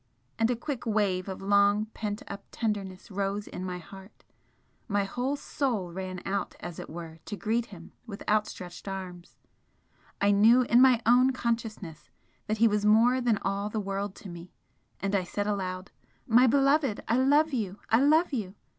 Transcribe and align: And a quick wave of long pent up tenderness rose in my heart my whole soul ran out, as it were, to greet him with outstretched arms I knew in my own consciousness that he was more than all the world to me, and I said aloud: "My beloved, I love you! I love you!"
And 0.39 0.49
a 0.49 0.55
quick 0.55 0.87
wave 0.87 1.27
of 1.29 1.43
long 1.43 1.85
pent 1.93 2.23
up 2.27 2.45
tenderness 2.49 3.11
rose 3.11 3.45
in 3.47 3.63
my 3.63 3.77
heart 3.77 4.23
my 4.87 5.03
whole 5.03 5.35
soul 5.35 5.91
ran 5.93 6.23
out, 6.25 6.55
as 6.59 6.79
it 6.79 6.89
were, 6.89 7.19
to 7.25 7.35
greet 7.37 7.67
him 7.67 7.91
with 8.07 8.27
outstretched 8.27 8.87
arms 8.87 9.37
I 10.19 10.31
knew 10.31 10.63
in 10.63 10.81
my 10.81 11.03
own 11.05 11.33
consciousness 11.33 12.09
that 12.47 12.57
he 12.57 12.67
was 12.67 12.83
more 12.83 13.21
than 13.21 13.37
all 13.43 13.69
the 13.69 13.79
world 13.79 14.15
to 14.15 14.27
me, 14.27 14.55
and 14.99 15.13
I 15.13 15.23
said 15.23 15.45
aloud: 15.45 15.91
"My 16.25 16.47
beloved, 16.47 17.01
I 17.07 17.17
love 17.17 17.53
you! 17.53 17.77
I 17.91 18.01
love 18.01 18.33
you!" 18.33 18.55